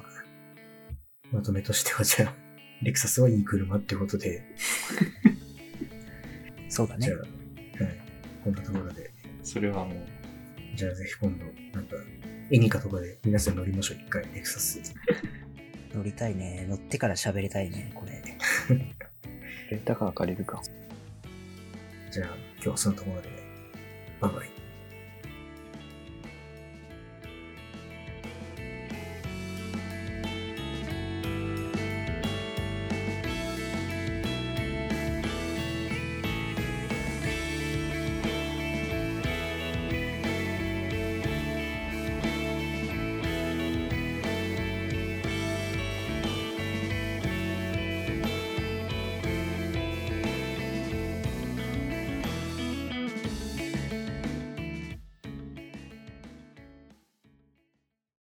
[1.32, 2.47] まとめとしてはじゃあ、
[2.82, 4.42] レクサスはいい車ってことで、
[6.68, 7.16] そうだねじゃ。
[7.16, 7.96] あ、はい。
[8.44, 9.10] こんなところで、
[9.42, 9.96] それはもう、
[10.76, 11.96] じゃあぜひ今度、なんか、
[12.50, 14.80] エニカとかで皆さん乗りましょう、一回、レクサス。
[15.94, 16.66] 乗りたいね。
[16.68, 18.22] 乗ってから喋りたいね、これ。
[19.70, 20.62] レンタカー借りるか。
[22.10, 23.28] じゃあ、今日はそのところで、
[24.20, 24.57] バイバイ。